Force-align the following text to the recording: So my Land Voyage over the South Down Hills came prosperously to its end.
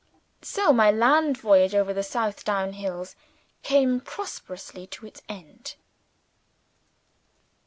So 0.41 0.73
my 0.73 0.89
Land 0.89 1.37
Voyage 1.37 1.75
over 1.75 1.93
the 1.93 2.01
South 2.01 2.43
Down 2.43 2.73
Hills 2.73 3.15
came 3.61 3.99
prosperously 3.99 4.87
to 4.87 5.05
its 5.05 5.21
end. 5.29 5.75